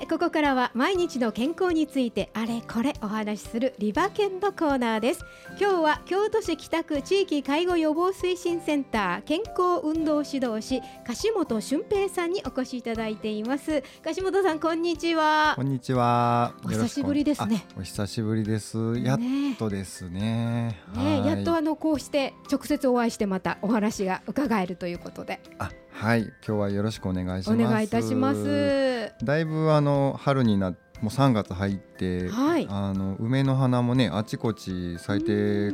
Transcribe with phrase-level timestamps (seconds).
[0.00, 5.24] てここからは毎日の健康についてあれこれお話しするリバケンのコーナーです。
[5.58, 13.82] 今日は京都市北区地域介護予防推進センター健康運動指導士樫本俊平さんにお越しいただいています。
[14.02, 15.54] 樫本さんこんにちは。
[15.56, 16.52] こんにちは。
[16.64, 17.64] お久しぶりですね。
[17.78, 18.98] お久しぶりです。
[18.98, 19.18] やっ
[19.58, 20.78] とですね。
[20.94, 25.40] ねやっとあのこうして直接お会いしてまたお話が伺えるということで。
[25.58, 27.62] あはい今日はよろしくお願いします。
[27.62, 29.14] お願いいたします。
[29.24, 35.72] だいぶあの春になもう3月入って、はい、あの梅の花もねあちこち咲いて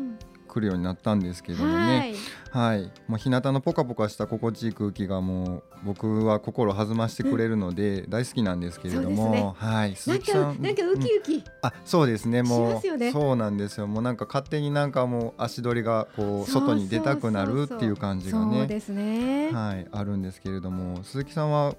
[0.52, 2.15] くるようになったんですけどもね、
[2.51, 9.97] はい、はい、もう日向のポカポカした心地いい空気がもう僕は心弾ましてくれるので大好きなんですけれども、ね、はい。
[9.97, 10.61] 鈴木さん。
[10.61, 12.42] なんかウキウキ、うん、あそうですね。
[12.42, 13.87] もう、ね、そうなんですよ。
[13.87, 19.50] もうなんか勝手になんかもう足取りがこう外に出たくなるっていう感じがね。
[19.53, 19.89] はい。
[19.91, 21.03] あるんですけれども。
[21.03, 21.75] 鈴木さんは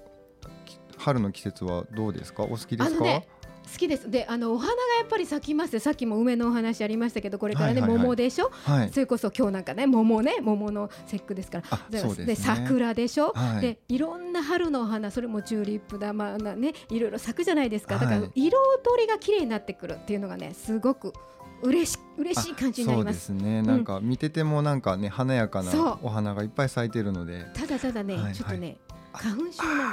[0.98, 2.42] 春の季節はどうですか？
[2.42, 3.28] お好きですか、ね、
[3.72, 4.10] 好きです。
[4.10, 5.78] であのお花がやっぱり咲きます。
[5.78, 12.00] さっきも梅のお話ありましたけどこれからね、はいはいはい、桃でしょ、はい、それこそ今日なんかね桃ね桃の節句ですから。
[12.00, 17.98] そうで、ね、桜でしょ、はい、でいろんな春のお花それもチューリップだまあねいろいろ咲くじゃないですか。
[17.98, 21.12] だから色とりが綺麗になってくるっていうのがねすごく
[21.62, 23.26] 嬉し嬉しい感じになります。
[23.26, 27.46] そうですね、なんか見ててもなんかね華やかなお花がいっぱい咲いてるので。
[27.54, 28.76] ただただね、はいはい、ちょっとね
[29.12, 29.90] 花粉症なの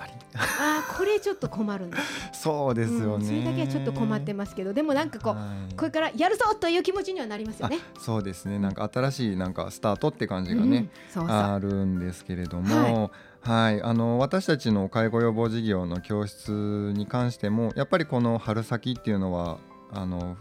[0.00, 0.12] ぱり。
[0.34, 1.96] あこれちょっと困るんで
[2.32, 7.78] すそうですよね、うん、それだけはちょっと困ってますけどでもなんかこう、はい、これからやるぞという気持ちにはなりますよね。
[7.98, 8.58] そうですね。
[8.58, 11.36] なんか新しいなんかスタートって感じがね、うん、そうそう。
[11.36, 13.10] あるんですけれども、
[13.42, 19.58] はい、はい、あの私たちの介護予防事業の教室に関してもやっぱりこの春先っていうのは
[19.90, 20.36] あの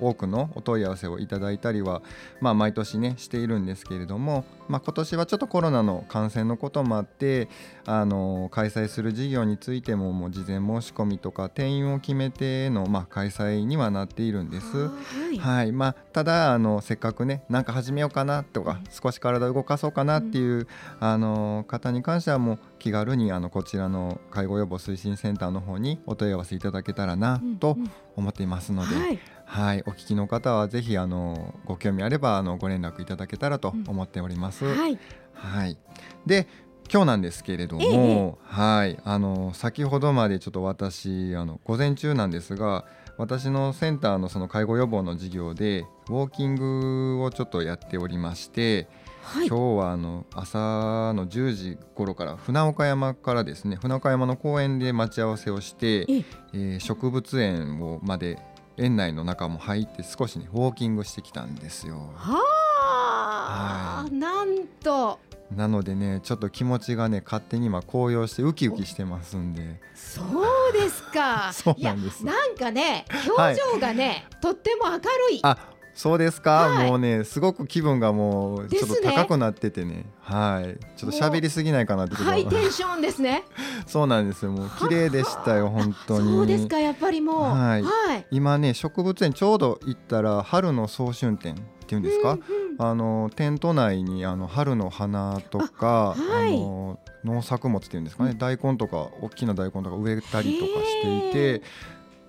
[0.00, 2.02] 多くのお問い合わせをいただいたりは、
[2.40, 7.48] まあ、毎年ねしているんですけれども、まあ、今年はちょっとコロナの感染のこともあって
[7.86, 14.88] あの開催する事業についてももう事前申し込みとか定員を決めての、まあ、開催にはなっているんです。
[14.88, 14.92] は
[15.32, 15.72] い、はい。
[15.72, 20.66] まあ、ただあのせっかくねなんか始めようかなとか、少し体動かそうかなっていう、うん、
[21.00, 27.76] あの方に関してはもう気軽にあのこちらの介護予防推進センターの方にお問い合わせいただけたらなと
[28.16, 28.94] 思っていますので。
[28.94, 29.18] うんうんはい
[29.50, 34.64] はい、お聞きの方はぜひあのご興味あればあのご連絡いただけたらと思っております。
[34.64, 34.98] うん、はい、
[35.34, 35.76] はい、
[36.24, 36.46] で
[36.88, 38.96] 今日なんですけれども、ええ、はい。
[39.02, 42.84] あの先ほどまでちょっと私あの午前中なんですが
[43.18, 48.86] 私のセンターのその介護予防の事業でウォーキングをちょっとやっておりまして、
[49.22, 56.24] はい、今日はあの朝の10時頃から船岡山からですね船岡山の公園で待ち合わせをして、え。
[56.52, 58.38] えー、植物園をまで
[58.80, 62.10] 園内の中も入って少しねウォーキングしてきたんですよ。
[62.16, 62.40] は
[62.80, 65.18] あ、はい、なんと。
[65.54, 69.80] なのでねちょっと気持ちがね勝手に今高揚してウキウキしてますんで。
[69.94, 71.50] そうですか。
[71.54, 72.24] そうなんです。
[72.24, 75.02] なんかね表情がね、はい、とっても明る
[75.34, 75.40] い。
[75.42, 75.58] あ
[76.00, 80.78] そうですか、はい、もうねすごく気分がもうちょっと高くなっててね、ね、はい。
[80.96, 83.44] ちょっと喋りすぎないかなってハイテンションですね。
[83.86, 84.52] そうなんですよ。
[84.52, 86.32] もう綺麗でしたよ本当に。
[86.32, 91.56] そうですかやっぱりもう、はい、はい、今ね植物園ちょうど行ったら春の早春展っ
[91.86, 92.42] ていうんですか、うんうん、
[92.78, 101.62] あのテント内にあの春の花とかあ、はい、あの農作物っていうんですかね、うん、大根とか大きな大根とか植えたりとかしていて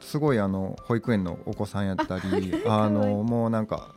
[0.02, 3.96] すごいあの保育園のお子さんやったりあのもうなんか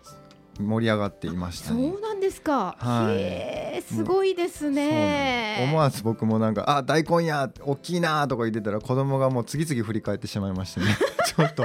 [0.60, 2.76] 盛り上がっていました、ね、そうなんですか。
[2.78, 3.82] はい。
[3.82, 5.66] すごいですね。
[5.68, 10.86] 思わず僕もなんかあ大根や大きいなとか言ってたら子供がもう次々振り返ってしまいましてね。
[11.26, 11.64] ちょっと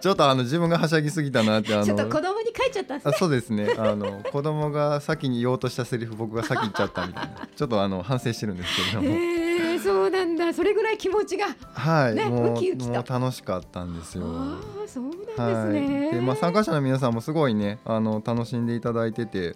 [0.00, 3.74] ちょっとあの自分がはしゃぎすぎたなってあのちょっと子供に書いちゃったんです、ね、そうですね。
[3.76, 9.08] あの子供が先に言おうとしたセリフ僕が先言っちゃったみたいなちょっとあの反省してるんですけれども。
[9.08, 9.43] そう
[10.34, 14.24] なんだそれぐらい気持ちがはい、ね、もうウキウキもう楽しかったんですよ。
[14.26, 19.54] ああそうなんですね、はい、でまあ参加者の皆さんもすごいねあの楽しんでいただいてて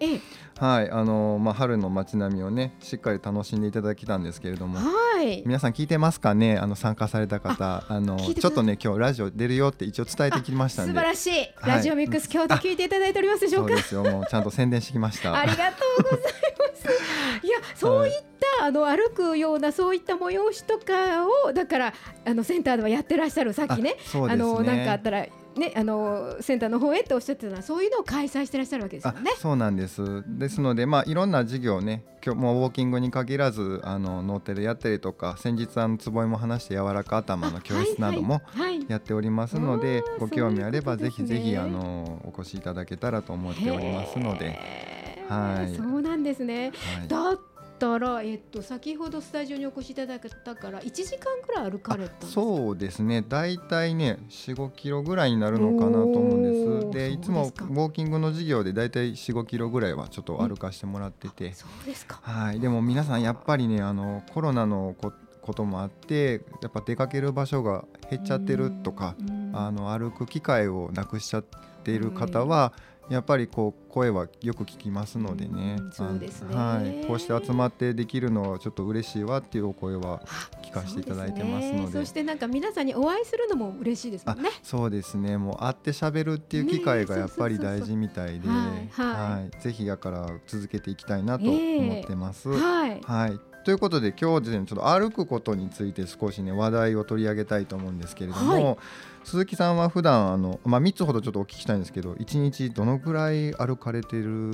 [0.59, 5.43] はいあのまあ春の街並みをねしっかり楽しんでいただきたんですけれどもはい。
[5.47, 6.57] 皆さん聞いてますかね？
[6.59, 10.93] あの参加された方あのちょっとね今日ラジオ出るよって一応伝えてきましたんで。
[10.93, 11.49] 素晴らしい。
[11.65, 13.75] ラジオミックス、京都聞いていただいておりますでしょうか？
[13.75, 15.35] そうですよもうちゃんと宣伝してきました。
[15.35, 16.48] ありがとうございます
[17.43, 18.15] いやそういっ
[18.59, 21.95] たあの歩くようなそういった催しとかをだから
[22.25, 23.97] あのセンターではやってらっしゃるさっきね。
[24.15, 25.27] あ、ね、のなんかあったら
[25.59, 29.33] ね、あのセンターの方へっておっしゃってたそういうのを開催してらっしゃるわけですよね。
[29.37, 30.23] そうなんです。
[30.27, 38.41] ですので、まあ、いろんな事業ね今日もウォーキングに限らずあのノーテルやったりとか先日あのつぼいも話して柔らか頭の教室なども
[38.89, 44.98] やっておりますので、ご興味あればぜひぜひあのお越しいただけたらと思っておりますので。
[45.29, 47.41] はい、そうなんですね、はい、だっ
[47.79, 53.25] たら、えっと、先ほどスタジオにお越しいただいたから1時間ぐらい歩かれたそうですね。
[53.27, 56.99] 大体ね45キロぐらいになるのかなと思うんです。
[56.99, 62.21] でいつもウォーキングの授業で大体45キロぐらいはちょっと歩かしてもらってて、そうですか。
[62.23, 62.61] はい。
[62.61, 65.13] でも皆さんやっぱりねあのコロナのこ
[65.49, 69.17] こともあってやっぱ出かける場所が減っちゃってるとか
[69.55, 71.45] あの歩く機会をなくしちゃっ
[71.85, 72.75] ている方は
[73.09, 76.55] やっぱりこう声はよく聞きますのでね、うん、そうですね。
[76.55, 80.23] はい、こうして集まってできるのはちょっと嬉しいわっていうお声は
[80.63, 81.93] 聞かせていただいてますので。
[81.93, 84.51] そしてなんか皆さんにお会いするのも嬉しいですもんね。
[84.63, 85.39] そうですね。
[85.39, 92.51] もう会ってしゃべるっていう機会がやっぱり大事みたいで、はい、ぜひやから続けていきたいなと思ってます。
[92.51, 98.77] えー、はい、はいということで今日ですねちょっと歩くことについて少しね話題を取り上げたいと思うんですけれども、はい、
[99.25, 104.53] 鈴木さんは普段あのまあ3つほどちょっとお聞きしたいんですけど1日どのぐらい歩かれてる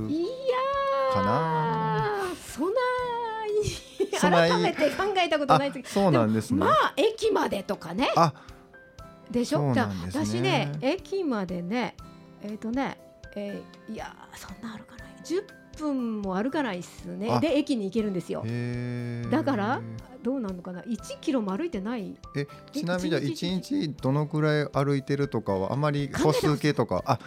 [1.13, 2.11] かな？
[2.45, 2.81] そんな
[4.19, 6.07] 改めて考えたことないですけど。
[6.07, 6.59] そうなんですね。
[6.59, 8.11] まあ駅までとかね。
[8.17, 8.33] あ
[9.31, 9.61] でしょ？
[9.61, 11.95] う、ね、私ね駅までね
[12.43, 12.99] えっ、ー、とね、
[13.37, 15.07] えー、いやそんな歩かない。
[15.23, 17.39] 10分も歩かないっすね。
[17.41, 18.45] で駅に行けるんですよ。
[19.31, 19.81] だから
[20.23, 27.03] どうなのかな？1キロも歩いてないえちなみに1日どのくらい歩いてるとかはあまり歩数計とか？
[27.07, 27.19] あ。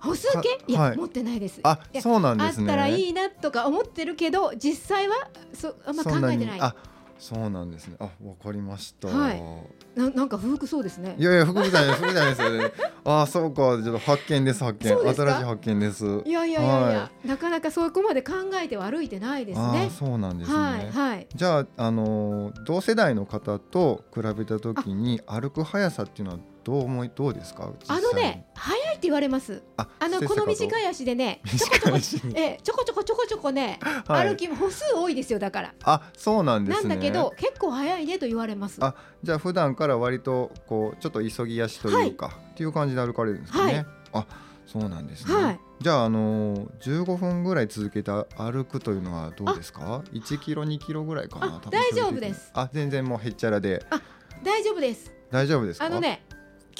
[0.00, 0.58] 歩数計？
[0.66, 1.60] いや、はい、持ってないです。
[1.62, 2.70] あそうなんですね。
[2.70, 6.60] あったらいいなとか思ってるけど実際はそあんま考えてない。
[6.60, 6.74] あ
[7.20, 7.96] そうなんですね。
[8.00, 9.08] あ、わかりました。
[9.08, 9.42] はい。
[9.94, 11.16] ななんか不服そうですね。
[11.18, 12.72] いやいや不服じゃない不服じゃないですよね。
[13.04, 13.60] あ、そうか。
[13.60, 14.88] ちょっと発見です発見。
[14.96, 16.04] 新しい発見です。
[16.04, 16.64] いやいやいやいや、
[17.00, 18.32] はい、なかなかそこまで考
[18.62, 19.90] えては歩いてないですね。
[19.96, 20.56] そうなんですね。
[20.56, 20.90] はい。
[20.90, 27.70] はい、じゃああの同世代の方と比べたときに歩く速さっていうのはどう思いどうですか？
[27.88, 29.62] あのね速いって言われます。
[29.78, 35.74] あのこの短い足でねちょこちょこえちょこちょこちょこちょこね、はい、歩き歩数多いですよだから。
[35.84, 38.76] あそうなんです、ね、なんだけど結構速いねと言われます。
[38.84, 44.26] あじゃあ普段から割とこうちょっと急ぎ足というか、はい、っていう感じで歩かれるんですかね、はい、あ
[44.66, 52.50] そうなんですね、はい、じゃあ、あのー、15分ぐらい続けて歩くというのはどうですか？1キロ2キロぐらいかな大丈夫です。
[52.52, 53.82] あ全然もうへっちゃらで。
[53.88, 54.02] あ
[54.44, 55.10] 大丈夫です。
[55.30, 56.24] 大丈夫ですあのね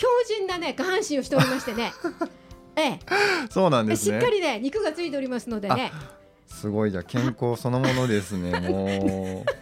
[0.01, 1.93] 強靭なね下半身をしておりましてね。
[2.75, 2.99] ええ。
[3.51, 4.19] そうなんですね。
[4.19, 5.93] しっかりね肉がついておりますのでね。
[6.47, 6.91] すごい。
[6.91, 9.60] じゃ健康そのものですねもう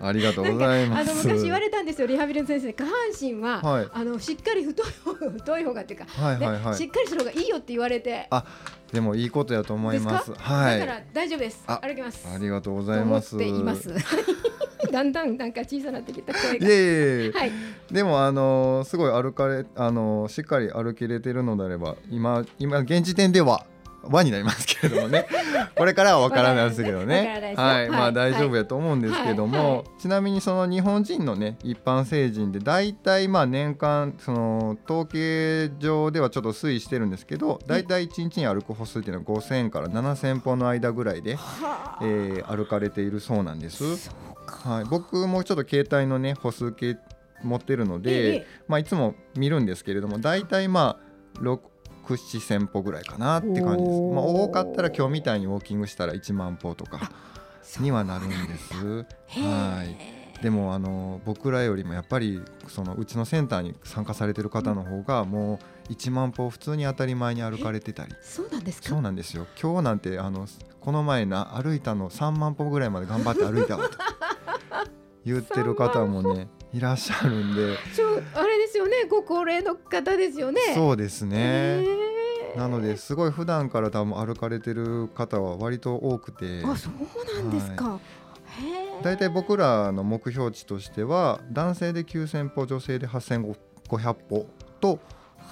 [0.00, 1.10] ありがとうございます。
[1.10, 2.72] あの昔言われたんですよリハビリの先生。
[2.72, 8.26] 下半身は、はい、あのしっかり太い方太い方がっていうか、はいはいはい、しっかりする方がいいよって言われて。
[8.30, 8.44] あ
[8.92, 10.32] でもいいことやと思います。
[10.32, 10.78] はい。
[10.78, 11.62] だから大丈夫です。
[11.66, 12.26] 歩きます。
[12.32, 13.36] ありがとうございます。
[13.36, 13.94] っています。
[14.90, 16.66] だんだんなんか小さなってきた声が。
[16.66, 17.52] いえいえ、はい、
[17.90, 23.66] でもあのすごい歩かれあのしっかり歩きれてるのであれば今今現時点では
[24.02, 25.26] 輪になりますけれどもね。
[25.74, 27.54] これからは分からないですけどね。
[27.56, 41.38] はい、まあ大丈夫やと思うんですけども、ちなみにその日本人のね一般成人で大体まあ年間その統計上ではちょっと推移してるんですけど大体1日に歩く歩数っていうのは5000から7000歩の間ぐらいで、
[42.02, 44.10] えー、歩かれているそうなんです。
[44.46, 46.96] はい、僕もちょっと携帯のね歩数計
[47.42, 51.08] 持ってるので、ええ、まあ、いつも見るんですけれども大体まあ
[52.08, 57.10] 6 7千歩ぐらいかなって感じです、まあ、多かったら今日みたいにウォーキングしたら1万歩とか
[57.80, 58.74] にはなるんです。
[59.28, 60.18] はい。
[60.42, 68.14] でもあの僕らよりもやっぱりそのうちのセンターに参加されてる方の方がもう1万歩普通に当たり前に歩かれてたり。
[68.22, 68.88] そうなんですか？
[68.88, 69.46] そうなんですよ。
[69.60, 70.46] 今日なんてあの
[70.80, 73.98] この前な歩いたの3万歩ぐらいまで頑張って歩いたわと
[75.26, 77.76] 言ってる方もねいらっしゃるんで。
[78.34, 79.04] あれですよね。
[79.08, 80.60] ご高齢の方ですよね。
[80.74, 81.84] そうですね。
[82.56, 86.62] なのですごい普段から多分歩かれてる方は割と多くて。
[86.64, 87.98] あそうなんですか、は
[89.00, 89.02] い。
[89.02, 93.56] 大体僕らの目標値としては男性で9000歩女性で8500
[94.28, 94.46] 歩
[94.80, 94.98] と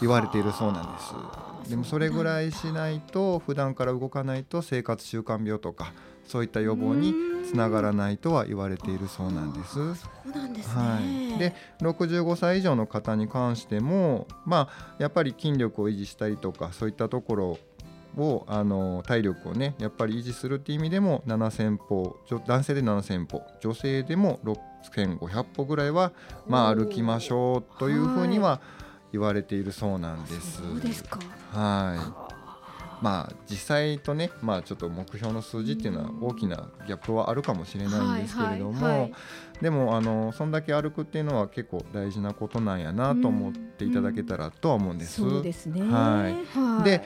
[0.00, 1.70] 言われているそうなんです。
[1.70, 5.92] でもそれぐらいしないと普段から動かないと生活習慣病とか
[6.26, 7.14] そういった予防に
[7.46, 9.74] つながらないとは言われているそうなんです。
[9.74, 11.00] そうなんです、ね、は
[11.36, 17.58] い、で65歳以上の方に関しても、まあ、やっぱり筋力を維持したりとかそういったところ
[18.16, 22.16] をあの体力をねやっぱり維持するっていう意味でも7000歩
[22.46, 26.12] 男性で7000歩女性でも6500歩ぐらいは、
[26.46, 28.60] まあ、歩きましょうというふうには
[29.12, 30.62] 言われているそうなんです。
[30.62, 31.20] そうですか。
[31.52, 32.35] はい
[33.06, 39.12] まあ実際とね、まあ、ちょっと目標の数字っていうのは大きなギャップはあるかもしれないんですけれども、
[39.62, 45.20] でもあのそんだけ歩くっていうのは結構大事なことなんやなと思っていただけたらとは思うんです。
[45.20, 45.82] そうですね。
[45.82, 47.04] はい、で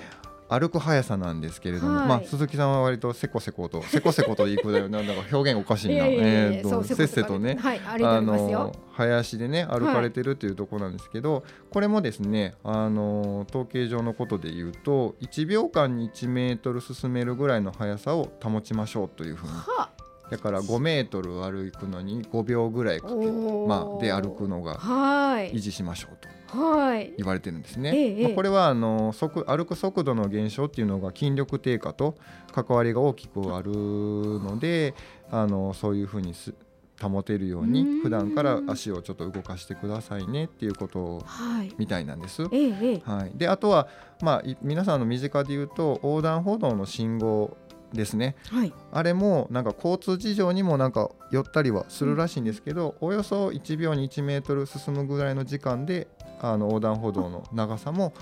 [0.50, 19.52] 歩く速さなんですけれども、はい、まあ、鈴木さんは割とせこせことせこせこといくだよなんだか表現おかしいな、 えー、とせっせとね、はい、あの林でね歩かれてるっていうところなんですけど、はい、これもですねあの統計上のことで言うと1秒間に1メートル進めるぐらいの速さを保ちましょうというふうに。
[19.52, 19.64] は。
[19.78, 19.90] あ
[20.30, 26.39] だから5メートル歩くのに5秒ぐらいかけまあ、で歩くのが維持しましょうと。
[27.16, 27.90] 言われてるんですね。
[27.90, 32.16] はいまあ、これはあの速歩く速度の減少っていうのが筋力低下と
[32.52, 34.94] 関わりが大きくあるので
[35.30, 36.54] あのそういうふうにす
[37.00, 41.24] 保てるように普段から足をちょっと動かしてくださいねっていうこと
[41.78, 42.42] みたいなんです。
[42.42, 43.88] はい、はい、であとは、
[44.20, 47.56] まあ、皆さんの身近で言うと横断歩道の信号
[47.92, 56.06] ですね、はい、あれもなんか交通事情にもなんか寄ったりはするらしいんですけど、うん、およそ1秒に1メートル進むぐらいの時間で
[56.42, 58.14] あの横断歩道の長さも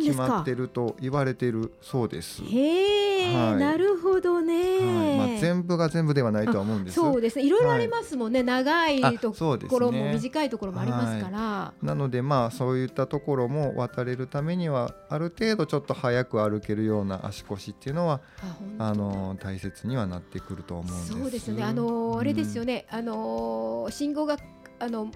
[0.00, 2.42] 決まってると言われてるそうです。
[2.44, 6.94] へえ、はい、なるほどね、はい、まあ、全部が全部ではないとは思うんです。
[6.94, 7.44] そうですね。
[7.44, 7.50] い。
[7.50, 18.20] ろいろありますもんね、はい、長いところも短いところもありますから、なのでまあそういったところも渡れるためにはある程度ちょっと早く歩けるような足腰っていうのは
[18.78, 21.12] あの大切にはなってくると思うんです。
[21.12, 21.64] そうですね。
[21.64, 24.36] あのー、あれですよね、あのー、信号が
[24.78, 25.10] あの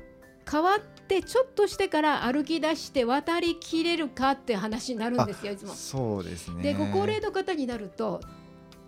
[0.50, 5.74] 変わってちょっとしてから歩き出して渡りきれるかって話になるんですよいつも。
[5.74, 8.20] そうですねでご高齢の方になると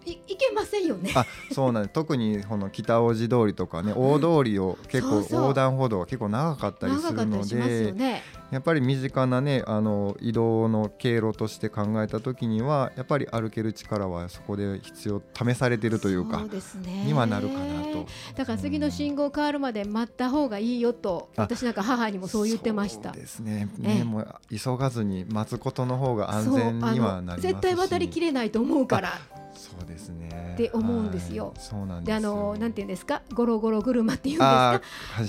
[0.07, 1.13] いいけませんよね。
[1.15, 1.93] あ、そうなんです。
[1.95, 18.07] 特にこの北大路通りとかね、大通りを結構横断歩道が結構長かったりするので、ね、やっぱり身近なねあの移動の経路として考えた時にはやっぱり歩ける力はそこで必要試されているというかそうです、ね、にはなるかなと。
[18.37, 23.13] だから次の信号変わるまで待った方がいいよと、うん、私なんか母にもそう言ってました。
[23.13, 23.69] そうですね。
[23.79, 29.13] ね、もう急がずに待つことの方が安全にはなります絶対渡りきれないと思うから。
[29.55, 30.53] そうですね。
[30.55, 31.55] って思うんですよ。
[31.59, 34.81] そうなんであのなんていうんですか、ゴロゴロ車っていうんですか、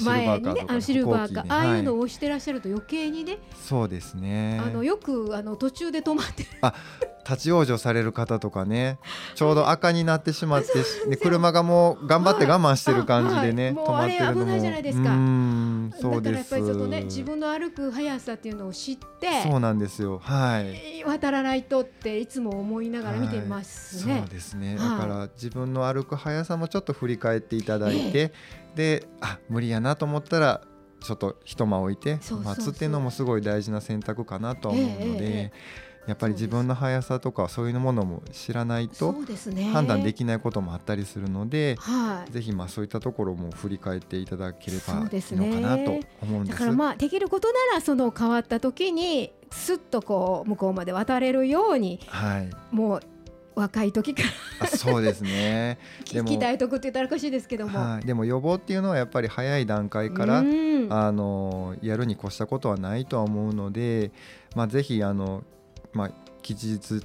[0.04, 3.40] 前にねあのシルバーか、ああいうのを押してらっしゃると余計にね。
[3.56, 4.62] そうですね。
[4.64, 6.46] あのよくあの途中で止まって。
[6.62, 6.74] あ、
[7.28, 9.00] 立ち往生される方とかね
[9.34, 10.74] ちょうど赤になってしまって
[11.08, 14.40] ね、車がもう頑張って我慢してる感じでね、止まってるのも。
[14.42, 15.04] 危ないじゃないですか。
[15.06, 20.20] だからやっぱりちょっとね自分の歩く速さっていうのを知ってそうなんですよ。
[20.20, 21.04] はい。
[21.04, 24.76] 渡らないとっていつも思いながら見てますね、はい、そうですね。
[24.76, 28.34] だから自分の歩く速さもちょっと振り返っていただいて、
[28.76, 30.62] であ無理やなと思ったら
[31.02, 35.52] ちょっと一間置いて待つっていうのもすごい大事な選択かなと思うので、
[36.08, 39.16] やっぱり自分の速さとかそういうものも知らないと
[39.74, 46.58] 判断できないこともあったりするので、はい、ぜひまあそういったところも振り返っていただければいいのかなと思うんです。
[46.58, 53.02] だからまあできることならその変わった時にすっとこう向こうまで渡れるように、はい、もう
[53.56, 54.24] 若い時か
[54.60, 55.80] らそうですね。
[56.06, 64.12] 鍛えとくって言ったらおかしいですけども、はい、でも予防っていうのはやっぱり早い段階から、あのやるに越したことはないとは思うので、
[64.56, 65.44] まあ、ぜひあの
[65.96, 66.12] まあ、
[66.42, 67.02] 吉日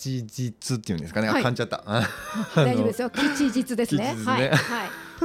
[0.00, 1.84] 吉日っていうんですかね、はい、噛んじゃった。
[2.56, 3.10] 大丈夫ですよ。
[3.10, 4.58] 吉日ですね、 ね、はい、はい、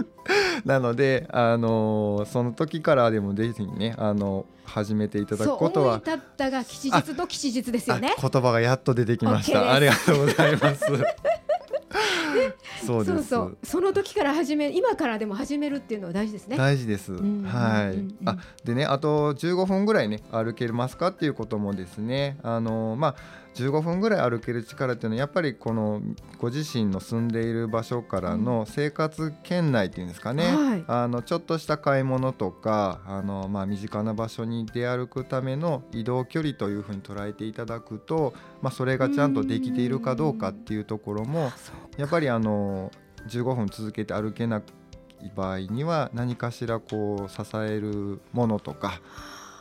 [0.67, 6.01] なのであのその時からでもぜひねあの始めていただくことは。
[6.05, 8.15] そうったが吉日と吉日ですよね。
[8.19, 9.73] 言葉がやっと出てきました。
[9.73, 10.85] ありがとうございます
[12.85, 16.57] そうそうその時から始め今からでも始めるっていうのは大事ですね。
[16.57, 22.37] 大事です、はい、あでねあと15分ぐらいね歩けますかっていうこともですね。
[22.43, 23.15] あのまあ
[23.55, 26.01] 15分ぐらい歩ける力っていうのはやっぱりこの
[26.39, 41.51] ご自身の住んでいる場所からの生活圏内っていうんですかね、はい、あのちょっとした買い物とかあの、まあ、身近な場所に出歩くための移動距離というふうに捉えていただくと、まあ、それがちゃんとできているかどうかっていうところも
[41.97, 42.91] やっぱりあの
[43.29, 48.99] 15分続けて歩けない場合には何かしらこう支えるものとか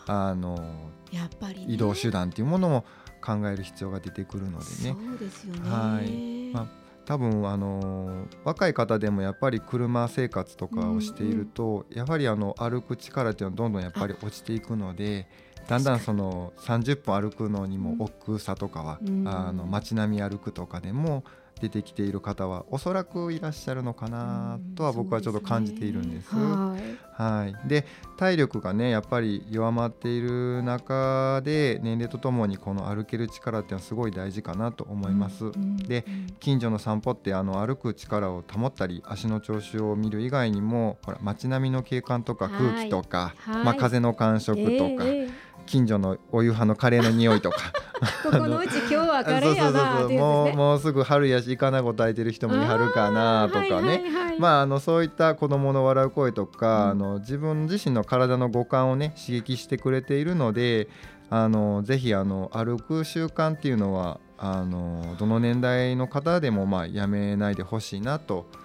[0.06, 2.84] あのやっぱり、移動手段っていうものも
[3.24, 4.64] 考える必要が出てくるのでね。
[4.64, 6.66] そうですよねはいまあ、
[7.06, 15.26] 多分あの若い方でもやっぱり車生活とかをしていると、うんうん、やはりあの歩く力っていうのはどんどんやっぱり落ちていくので。
[15.66, 21.24] だんだんその30分歩くのにも億劫さとかは、うん、あの街並み歩くとかでも
[21.60, 26.34] 出てきている方はおそらくいらっしゃるのかなとは僕はちょっと感じているんです。
[26.34, 35.52] はい、で体力がねやっぱり弱まっている中で年齢とともにこの歩ける力っていうのはすごい大事かなと思います。
[35.86, 36.04] で
[36.40, 45.04] 近所の散歩ってあの歩く力を保ったり足の調子を見る以外にもほら街並みの景観とか空気とか、まあ、風の感触とか。
[45.04, 45.32] えー
[45.66, 47.72] 近所のお夕飯のカレーの匂いとか
[48.22, 60.88] ここのうち今日はカレーやなっていう、ね、もうもうすぐ春やしイカナゴ炊いてる人もいはるかなとかね、はいはいはい、まああのそういった子供の笑う声とか、うん、あの自分自身の体の五感をね刺激してくれているので
[61.30, 68.63] あのぜひあの歩く習慣っていうのはあのどの年代の方でもまあやめないでほしいなと思います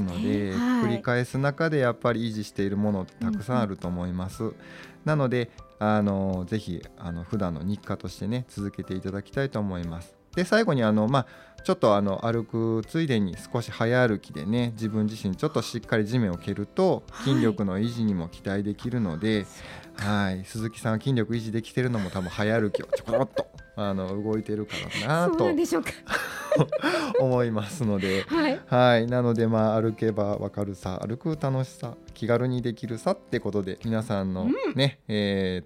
[0.00, 4.44] ので、ねはい、繰り返す中でやっぱり維持しているものってたくさんあると思います。
[4.44, 4.54] うん、
[5.04, 10.14] なのであのぜひあの普段の日課としてね続けていただきたいと思います。
[10.34, 11.26] で最後にあの、まあ、
[11.62, 19.46] ちょっとあの歩くついでに少し早歩きでね自分自身ちょっとしっかり地面を蹴ると筋力の維持にも期待できるので、
[19.96, 25.50] はい、はい、鈴木さんは筋力維持できてるのも多分早歩きをちょこっとあの動いてるからなと
[27.20, 35.62] 思いますので、はい、はい、なのでまあ歩けばわかるさ歩く楽しさ気軽にできるさってことで皆さんのね、うん、え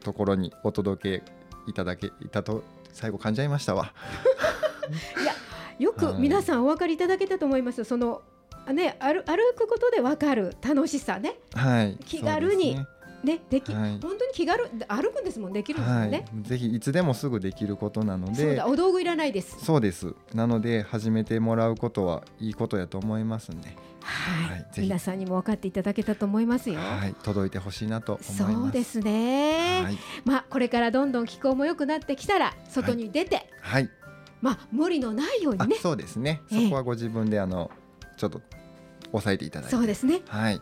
[0.00, 1.32] ー、ところにお届け
[1.68, 3.92] いただけいたと最後噛んじゃいましたわ。
[5.20, 5.32] いや
[5.78, 7.84] よく皆さんお分かりいただけたと思います。
[7.84, 8.22] その
[8.72, 12.76] ね歩歩くことでわかる楽しさね、はい、気軽に。
[12.76, 12.86] ね
[13.26, 18.62] でき、はい、本当に気軽歩くんですもんできるんですよね、はい、ぜひいつでもすぐできることなので。
[18.62, 19.64] お道具いらないです。
[19.64, 20.14] そうです。
[20.32, 23.68] なので始めてもらうことはいいことやと思いますんで。
[24.02, 26.78] はい、はい、皆さんにも分かっていただけたと思いますよ。
[26.78, 29.82] はい、届いてほしいなとそうですね。
[29.82, 33.90] はい、まあこれからどんどん気候も良くなってきたら外に出て、はい、
[34.40, 35.76] まあ無理のないようにね。
[35.76, 36.40] そうですね。
[36.48, 37.70] そこはご自分であの
[38.16, 38.40] ちょっと
[39.10, 39.76] 抑えていただいて。
[39.76, 40.22] そうですね。
[40.28, 40.60] はい。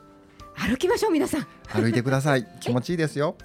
[0.56, 1.46] 歩きましょう皆さん。
[1.68, 2.46] 歩いてください。
[2.60, 3.36] 気持ちいいですよ。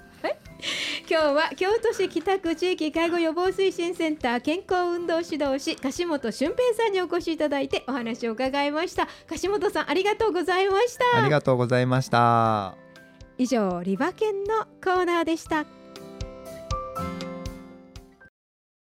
[1.10, 9.08] 今日は京都市北区地域介護予防推進センター健康運動指導士樫本俊平さんにお越しいただいてお話を伺いました。
[9.26, 11.18] 樫本さんありがとうございました。
[11.18, 12.76] ありがとうございました。
[13.38, 15.64] 以上リバケンのコーナーでした